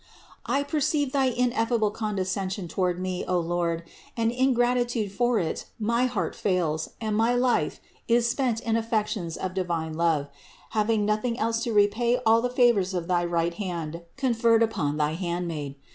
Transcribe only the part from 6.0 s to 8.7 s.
heart fails and my life is spent